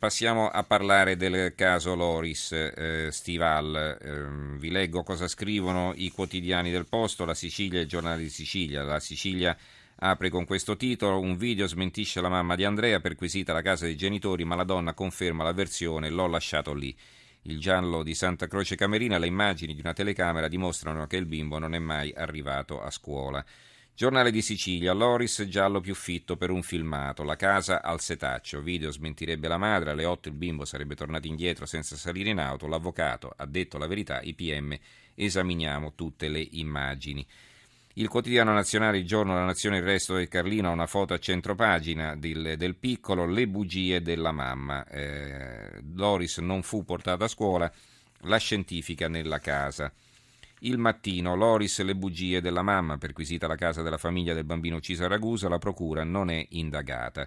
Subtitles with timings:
[0.00, 3.98] Passiamo a parlare del caso Loris eh, Stival.
[4.00, 8.30] Eh, vi leggo cosa scrivono i quotidiani del posto, la Sicilia e il giornale di
[8.30, 8.82] Sicilia.
[8.82, 9.54] La Sicilia
[9.96, 13.94] apre con questo titolo: Un video smentisce la mamma di Andrea, perquisita la casa dei
[13.94, 16.96] genitori, ma la donna conferma la versione, l'ho lasciato lì.
[17.42, 21.58] Il giallo di Santa Croce Camerina, le immagini di una telecamera dimostrano che il bimbo
[21.58, 23.44] non è mai arrivato a scuola.
[24.00, 28.90] Giornale di Sicilia, Loris giallo più fitto per un filmato, la casa al setaccio, video
[28.90, 33.30] smentirebbe la madre, alle 8 il bimbo sarebbe tornato indietro senza salire in auto, l'avvocato
[33.36, 34.74] ha detto la verità, i PM
[35.14, 37.26] esaminiamo tutte le immagini.
[37.92, 41.18] Il quotidiano nazionale, il giorno, la nazione, il resto del Carlino ha una foto a
[41.18, 44.82] centropagina del, del piccolo, le bugie della mamma.
[44.86, 47.70] Eh, Loris non fu portato a scuola,
[48.20, 49.92] la scientifica nella casa.
[50.60, 55.04] Il mattino, Loris le bugie della mamma, perquisita la casa della famiglia del bambino ucciso
[55.04, 57.26] a Ragusa, la procura non è indagata.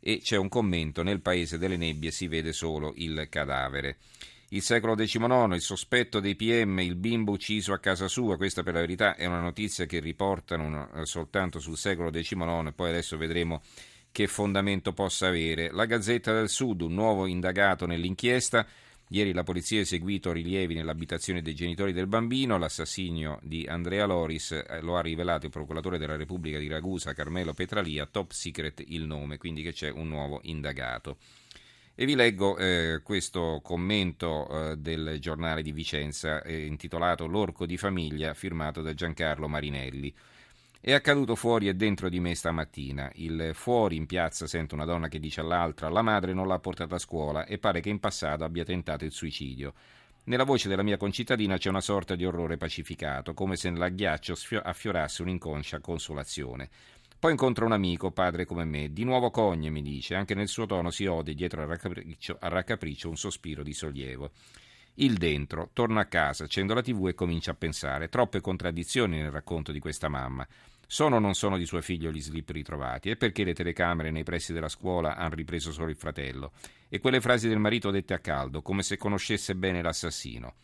[0.00, 3.98] E c'è un commento, nel paese delle nebbie si vede solo il cadavere.
[4.48, 8.74] Il secolo XIX, il sospetto dei PM, il bimbo ucciso a casa sua, questa per
[8.74, 13.62] la verità è una notizia che riportano eh, soltanto sul secolo XIX poi adesso vedremo
[14.12, 15.70] che fondamento possa avere.
[15.72, 18.66] La Gazzetta del Sud, un nuovo indagato nell'inchiesta,
[19.14, 22.58] Ieri la polizia ha eseguito rilievi nell'abitazione dei genitori del bambino.
[22.58, 27.52] L'assassinio di Andrea Loris eh, lo ha rivelato il procuratore della Repubblica di Ragusa, Carmelo
[27.52, 31.18] Petralia, top secret il nome, quindi che c'è un nuovo indagato.
[31.94, 37.76] E vi leggo eh, questo commento eh, del giornale di Vicenza eh, intitolato L'orco di
[37.76, 40.12] famiglia, firmato da Giancarlo Marinelli.
[40.86, 43.10] È accaduto fuori e dentro di me stamattina.
[43.14, 46.96] Il fuori in piazza sento una donna che dice all'altra la madre non l'ha portata
[46.96, 49.72] a scuola e pare che in passato abbia tentato il suicidio.
[50.24, 55.22] Nella voce della mia concittadina c'è una sorta di orrore pacificato, come se nell'agghiaccio affiorasse
[55.22, 56.68] un'inconscia consolazione.
[57.18, 60.66] Poi incontro un amico, padre come me, di nuovo cogne, mi dice, anche nel suo
[60.66, 64.32] tono si ode dietro al raccapriccio, al raccapriccio un sospiro di sollievo.
[64.98, 68.08] Il dentro, torno a casa, accendo la tv e comincio a pensare.
[68.08, 70.46] Troppe contraddizioni nel racconto di questa mamma.
[70.86, 73.10] Sono o non sono di suo figlio gli slip ritrovati?
[73.10, 76.52] E perché le telecamere nei pressi della scuola hanno ripreso solo il fratello?
[76.88, 80.54] E quelle frasi del marito dette a caldo, come se conoscesse bene l'assassino?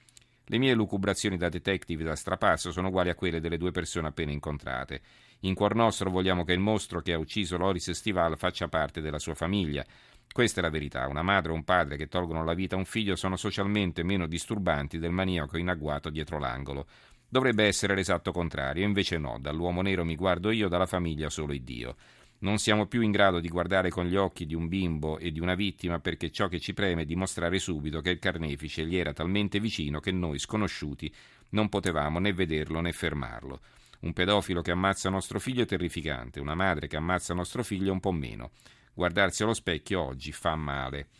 [0.44, 4.32] Le mie lucubrazioni da detective da strapazzo sono uguali a quelle delle due persone appena
[4.32, 5.00] incontrate.
[5.40, 9.20] In cuor nostro vogliamo che il mostro che ha ucciso Loris Stival faccia parte della
[9.20, 9.86] sua famiglia.
[10.32, 11.06] Questa è la verità.
[11.06, 14.26] Una madre o un padre che tolgono la vita a un figlio sono socialmente meno
[14.26, 16.86] disturbanti del maniaco in agguato dietro l'angolo.
[17.32, 21.62] Dovrebbe essere l'esatto contrario, invece no, dall'uomo nero mi guardo io, dalla famiglia solo il
[21.62, 21.94] Dio.
[22.40, 25.38] Non siamo più in grado di guardare con gli occhi di un bimbo e di
[25.38, 29.12] una vittima perché ciò che ci preme è dimostrare subito che il carnefice gli era
[29.12, 31.14] talmente vicino che noi, sconosciuti,
[31.50, 33.60] non potevamo né vederlo né fermarlo.
[34.00, 38.00] Un pedofilo che ammazza nostro figlio è terrificante, una madre che ammazza nostro figlio un
[38.00, 38.50] po' meno.
[38.92, 41.10] Guardarsi allo specchio oggi fa male.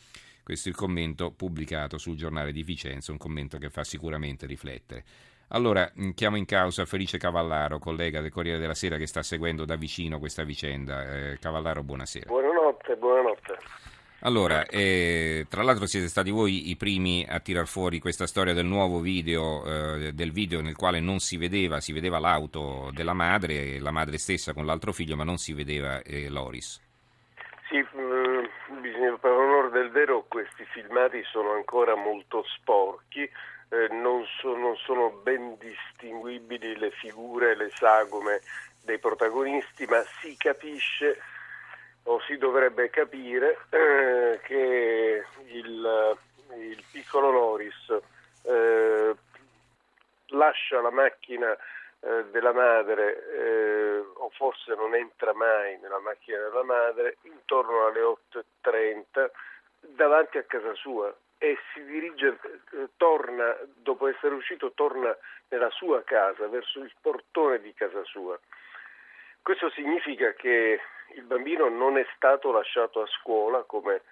[0.42, 5.04] Questo è il commento pubblicato sul giornale di Vicenza, un commento che fa sicuramente riflettere.
[5.52, 9.64] Allora, mm, chiamo in causa Felice Cavallaro, collega del Corriere della Sera che sta seguendo
[9.64, 11.02] da vicino questa vicenda.
[11.02, 12.26] Eh, Cavallaro, buonasera.
[12.26, 13.58] Buonanotte, buonanotte.
[14.20, 18.66] Allora, eh, tra l'altro siete stati voi i primi a tirar fuori questa storia del
[18.66, 23.80] nuovo video, eh, del video nel quale non si vedeva, si vedeva l'auto della madre,
[23.80, 26.80] la madre stessa con l'altro figlio, ma non si vedeva eh, Loris.
[27.70, 27.82] Sì,
[29.20, 33.28] per onore del vero questi filmati sono ancora molto sporchi,
[33.70, 38.40] eh, non, so, non, sono ben distinguibili le figure, le sagome
[38.82, 41.20] dei protagonisti, ma si capisce
[42.04, 46.18] o si dovrebbe capire eh, che il,
[46.56, 47.94] il, piccolo Loris
[48.42, 49.14] eh,
[50.28, 51.56] lascia la macchina
[52.00, 58.00] eh, della madre eh, o forse non entra mai nella macchina della madre intorno alle
[58.00, 59.30] 8.30
[59.80, 62.38] davanti a casa sua e si dirige,
[62.72, 65.16] eh, torna, dopo essere uscito, torna
[65.48, 68.38] nella sua casa, verso il portone di casa sua.
[69.40, 70.78] Questo significa che
[71.14, 74.02] il bambino non è stato lasciato a scuola come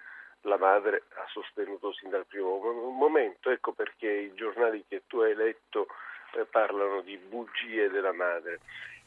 [0.41, 2.57] la madre ha sostenuto sin dal primo
[2.89, 3.51] momento.
[3.51, 5.85] Ecco perché i giornali che tu hai letto
[6.33, 8.59] eh, parlano di bugie della madre.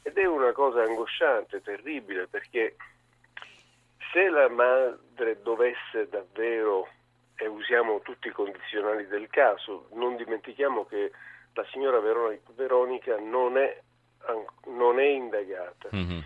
[0.05, 2.77] Ed è una cosa angosciante, terribile, perché
[4.13, 6.89] se la madre dovesse davvero
[7.37, 9.89] e usiamo tutti i condizionali del caso.
[9.93, 11.13] Non dimentichiamo che
[11.55, 13.81] la signora Veronica non è,
[14.67, 15.89] non è indagata.
[15.95, 16.21] Mm-hmm.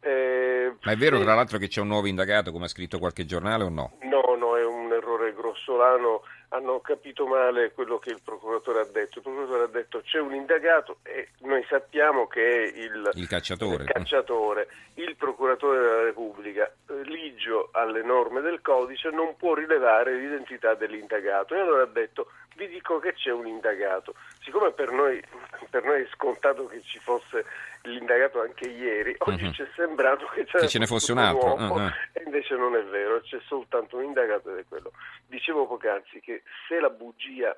[0.00, 3.24] Eh, Ma è vero, tra l'altro, che c'è un nuovo indagato, come ha scritto qualche
[3.24, 3.92] giornale o no?
[4.02, 6.22] No, no, è un errore grossolano.
[6.50, 9.18] Hanno capito male quello che il procuratore ha detto.
[9.18, 13.84] Il procuratore ha detto c'è un indagato e noi sappiamo che è il, il cacciatore.
[13.84, 14.68] Il, cacciatore.
[14.94, 16.70] il procuratore della Repubblica,
[17.04, 21.54] ligio alle norme del codice, non può rilevare l'identità dell'indagato.
[21.54, 24.14] E allora ha detto vi dico che c'è un indagato.
[24.40, 25.22] Siccome per noi,
[25.70, 27.44] per noi è scontato che ci fosse
[27.82, 29.52] l'indagato anche ieri, oggi uh-huh.
[29.52, 31.54] ci è sembrato che, che ce ne fosse un altro.
[31.54, 31.90] Uh-huh.
[32.12, 34.92] E invece non è vero, c'è soltanto un indagato ed è quello.
[35.26, 37.56] Dicevo poc'anzi che se la bugia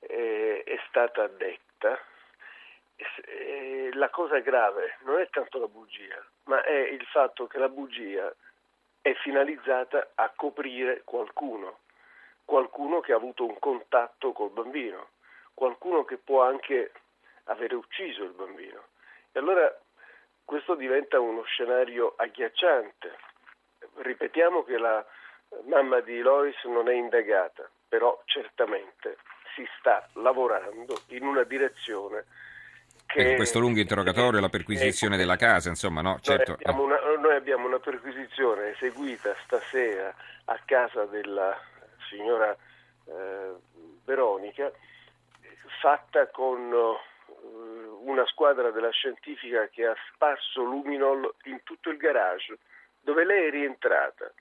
[0.00, 2.00] eh, è stata detta,
[2.96, 7.68] eh, la cosa grave non è tanto la bugia, ma è il fatto che la
[7.68, 8.32] bugia
[9.00, 11.78] è finalizzata a coprire qualcuno,
[12.48, 15.08] qualcuno che ha avuto un contatto col bambino,
[15.52, 16.92] qualcuno che può anche
[17.44, 18.84] avere ucciso il bambino.
[19.32, 19.70] E allora
[20.46, 23.18] questo diventa uno scenario agghiacciante.
[23.96, 25.04] Ripetiamo che la
[25.66, 29.18] mamma di Lois non è indagata, però certamente
[29.54, 32.24] si sta lavorando in una direzione
[33.04, 33.26] che...
[33.26, 36.18] Ecco, questo lungo interrogatorio, la perquisizione della casa, insomma, no?
[36.22, 36.52] Certo.
[36.52, 40.14] Noi, abbiamo una, noi abbiamo una perquisizione eseguita stasera
[40.46, 41.54] a casa della
[42.08, 42.56] signora
[43.06, 43.52] eh,
[44.04, 44.70] Veronica,
[45.80, 46.96] fatta con
[48.02, 52.58] una squadra della scientifica che ha sparso luminol in tutto il garage,
[53.00, 54.32] dove lei è rientrata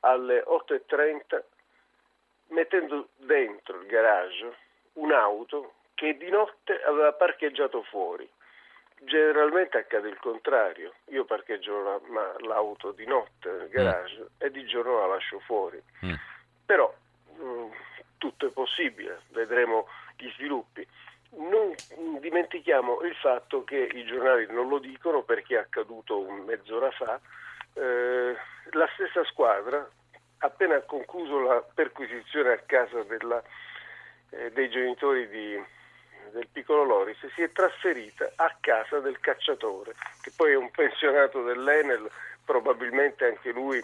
[0.00, 1.42] alle 8.30
[2.48, 4.56] mettendo dentro il garage
[4.94, 8.28] un'auto che di notte aveva parcheggiato fuori.
[8.98, 14.26] Generalmente accade il contrario, io parcheggio la, ma, l'auto di notte nel garage mm.
[14.38, 15.82] e di giorno la lascio fuori.
[16.04, 16.14] Mm.
[16.64, 17.05] Però mm,
[18.18, 20.86] tutto è possibile, vedremo gli sviluppi.
[21.38, 21.74] Non
[22.20, 27.20] dimentichiamo il fatto che i giornali non lo dicono perché è accaduto mezz'ora fa.
[27.74, 28.36] Eh,
[28.70, 29.86] la stessa squadra,
[30.38, 33.42] appena concluso la perquisizione a casa della,
[34.30, 35.62] eh, dei genitori di,
[36.32, 39.92] del piccolo Loris, si è trasferita a casa del cacciatore,
[40.22, 42.10] che poi è un pensionato dell'Enel,
[42.44, 43.82] probabilmente anche lui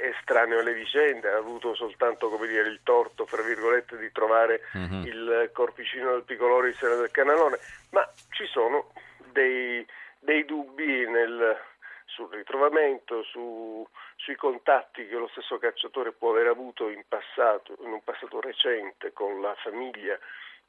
[0.00, 5.04] estraneo alle vicende, ha avuto soltanto dire, il torto fra virgolette, di trovare uh-huh.
[5.04, 7.58] il corpicino del piccolo Risera del Canalone,
[7.90, 8.92] ma ci sono
[9.32, 9.86] dei,
[10.18, 11.58] dei dubbi nel,
[12.06, 13.86] sul ritrovamento, su,
[14.16, 19.12] sui contatti che lo stesso cacciatore può aver avuto in passato, in un passato recente
[19.12, 20.18] con la famiglia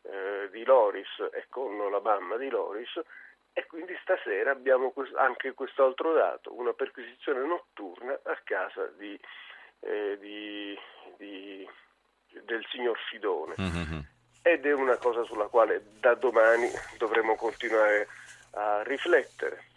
[0.04, 3.00] eh, di Loris e con la mamma di Loris
[3.54, 9.20] e quindi stasera abbiamo anche quest'altro dato, una perquisizione notturna a casa di,
[9.82, 10.78] eh, di,
[11.18, 11.68] di,
[12.44, 13.56] del signor Fidone.
[13.60, 14.00] Mm-hmm.
[14.44, 16.68] Ed è una cosa sulla quale da domani
[16.98, 18.08] dovremo continuare
[18.52, 19.71] a riflettere.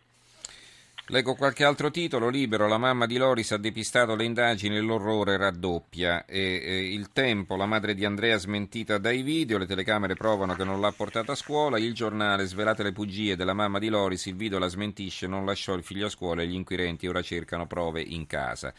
[1.08, 5.36] Leggo qualche altro titolo, libero, la mamma di Loris ha depistato le indagini e l'orrore
[5.36, 6.24] raddoppia.
[6.24, 10.64] E, e, il tempo, la madre di Andrea smentita dai video, le telecamere provano che
[10.64, 14.36] non l'ha portata a scuola, il giornale svelate le bugie della mamma di Loris, il
[14.36, 18.00] video la smentisce, non lasciò il figlio a scuola e gli inquirenti ora cercano prove
[18.00, 18.72] in casa.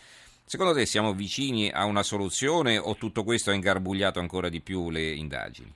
[0.48, 4.90] Secondo te siamo vicini a una soluzione o tutto questo ha ingarbugliato ancora di più
[4.90, 5.72] le indagini?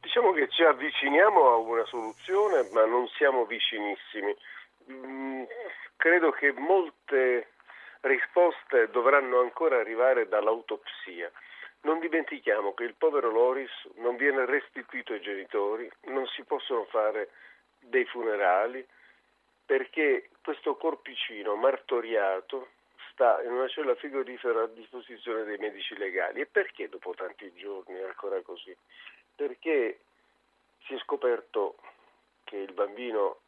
[0.00, 4.34] Diciamo che ci avviciniamo a una soluzione, ma non siamo vicinissimi
[4.90, 5.42] Mm,
[5.96, 7.48] credo che molte
[8.00, 11.30] risposte dovranno ancora arrivare dall'autopsia.
[11.82, 17.30] Non dimentichiamo che il povero Loris non viene restituito ai genitori, non si possono fare
[17.80, 18.86] dei funerali
[19.64, 22.68] perché questo corpicino martoriato
[23.10, 26.40] sta in una cella frigorifera a disposizione dei medici legali.
[26.40, 28.76] E perché dopo tanti giorni è ancora così?
[29.34, 30.00] Perché
[30.84, 31.76] si è scoperto
[32.44, 33.40] che il bambino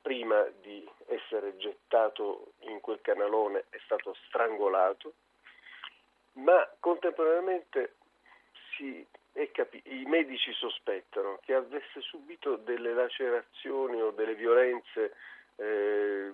[0.00, 5.14] prima di essere gettato in quel canalone è stato strangolato,
[6.34, 7.94] ma contemporaneamente
[9.52, 15.14] capi- i medici sospettano che avesse subito delle lacerazioni o delle violenze
[15.56, 16.32] eh,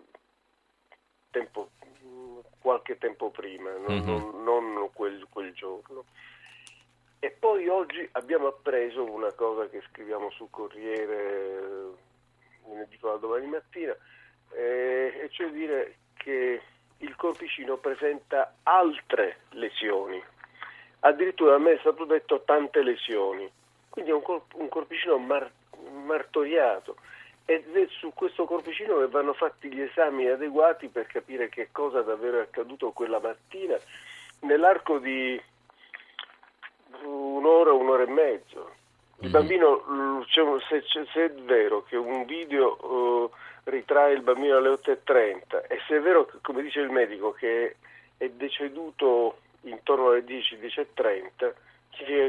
[1.30, 1.70] tempo,
[2.58, 4.42] qualche tempo prima, non, mm-hmm.
[4.42, 6.04] non, non quel, quel giorno.
[7.18, 12.12] E poi oggi abbiamo appreso una cosa che scriviamo sul Corriere
[12.66, 13.96] ne dico da domani mattina,
[14.52, 16.62] eh, e cioè dire che
[16.98, 20.22] il corpicino presenta altre lesioni.
[21.00, 23.50] Addirittura a me è stato detto tante lesioni,
[23.90, 25.52] quindi è un, corp- un corpicino mar-
[26.04, 26.96] martoriato
[27.44, 32.00] ed è su questo corpicino che vanno fatti gli esami adeguati per capire che cosa
[32.00, 33.76] davvero è accaduto quella mattina
[34.40, 35.40] nell'arco di
[37.02, 38.74] un'ora, un'ora e mezzo.
[39.24, 40.24] Il bambino,
[40.68, 43.30] se, se, è vero che un video uh,
[43.64, 47.76] ritrae il bambino alle 8.30 e se è vero, come dice il medico, che
[48.18, 51.52] è deceduto intorno alle 10-10.30,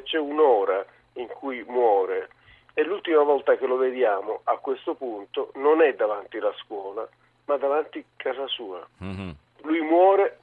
[0.04, 2.30] c'è un'ora in cui muore
[2.74, 7.08] e l'ultima volta che lo vediamo a questo punto non è davanti alla scuola,
[7.46, 8.86] ma davanti a casa sua.
[9.04, 9.30] Mm-hmm.
[9.64, 10.40] Lui muore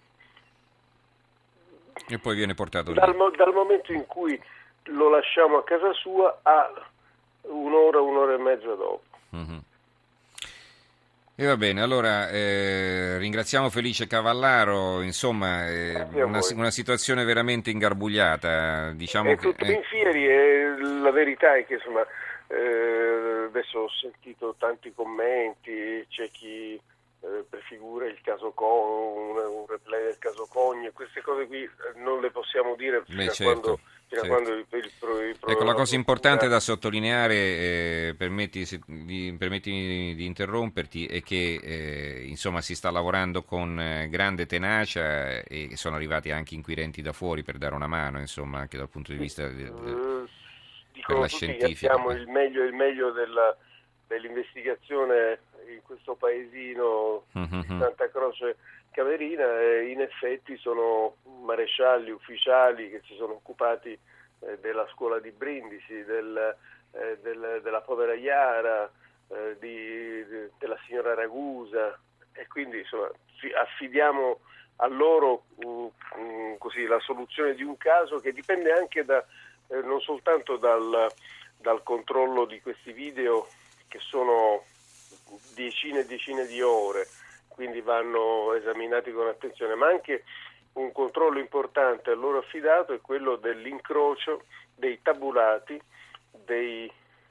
[2.09, 4.41] e poi viene portato dal, dal, momento in cui
[4.85, 6.71] lo lasciamo a casa sua a
[7.43, 9.03] un'ora, un'ora e mezza dopo.
[9.35, 9.59] Mm-hmm.
[11.35, 18.93] E va bene, allora eh, ringraziamo Felice Cavallaro, insomma eh, una, una, situazione veramente ingarbugliata.
[18.93, 19.75] Diciamo è tutto che, eh...
[19.77, 22.07] in fieri e la verità è che insomma,
[22.49, 26.79] eh, adesso ho sentito tanti commenti, c'è chi
[27.23, 31.71] eh, prefigura il caso Con, un, un, replay del caso Cogni, queste cose qui eh,
[31.97, 33.61] non le possiamo dire fino Beh, a certo.
[33.61, 33.81] quando
[34.13, 34.39] Certo.
[34.41, 41.07] Il, il, il, ecco, la cosa importante da sottolineare, eh, permetti, di, permettimi di interromperti,
[41.07, 46.55] è che eh, insomma, si sta lavorando con eh, grande tenacia e sono arrivati anche
[46.55, 50.27] inquirenti da fuori per dare una mano, insomma, anche dal punto di vista de, de,
[51.07, 51.93] della scientifica.
[51.95, 53.57] Abbiamo il meglio, il meglio della,
[54.09, 55.39] dell'investigazione
[55.73, 57.61] in questo paesino mm-hmm.
[57.61, 58.57] di Santa Croce
[58.91, 63.91] Caverina e in effetti sono marescialli, ufficiali che si sono occupati
[64.41, 66.57] eh, della scuola di Brindisi, del,
[66.93, 68.91] eh, del, della povera Iara,
[69.29, 71.99] eh, di, de, della signora Ragusa.
[72.35, 73.11] E quindi insomma,
[73.61, 74.41] affidiamo
[74.77, 79.25] a loro uh, um, così, la soluzione di un caso che dipende anche da,
[79.69, 81.13] eh, non soltanto dal,
[81.59, 83.49] dal controllo di questi video
[83.89, 84.65] che sono
[85.55, 87.07] decine e decine di ore,
[87.49, 90.25] quindi vanno esaminati con attenzione, ma anche
[90.75, 95.81] un controllo importante a loro affidato è quello dell'incrocio dei tabulati
[96.45, 96.91] dei,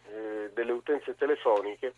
[0.09, 1.95] eh, delle utenze telefoniche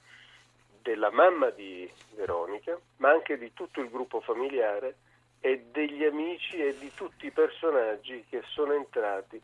[0.82, 4.96] della mamma di Veronica, ma anche di tutto il gruppo familiare
[5.40, 9.42] e degli amici e di tutti i personaggi che sono entrati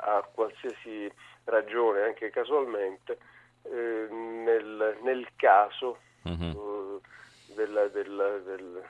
[0.00, 1.10] a qualsiasi
[1.44, 3.18] ragione, anche casualmente,
[3.62, 7.00] eh, nel, nel, caso uh-huh.
[7.02, 8.82] eh, della, della, del,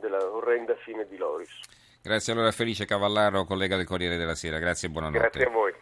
[0.00, 1.50] della orrenda fine di Loris.
[2.02, 4.58] Grazie allora Felice Cavallaro, collega del Corriere della Sera.
[4.58, 5.18] Grazie e buonanotte.
[5.20, 5.72] Grazie a voi.